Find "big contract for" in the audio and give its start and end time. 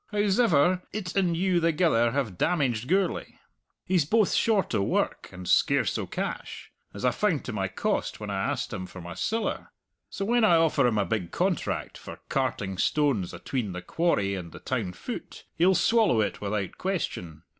11.05-12.19